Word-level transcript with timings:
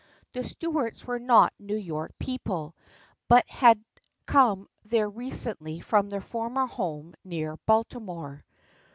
The 0.33 0.43
Stuarts 0.43 1.05
were 1.05 1.19
not 1.19 1.53
New 1.59 1.75
York 1.77 2.17
people, 2.17 2.75
but 3.27 3.47
had 3.47 3.83
come 4.25 4.67
there 4.83 5.07
recently 5.07 5.79
from 5.79 6.09
their 6.09 6.21
former 6.21 6.65
home 6.65 7.13
near 7.23 7.55
Baltimore. 7.67 8.43